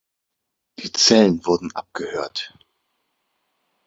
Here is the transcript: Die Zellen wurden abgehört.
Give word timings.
Die 0.79 0.91
Zellen 0.91 1.45
wurden 1.45 1.75
abgehört. 1.75 2.55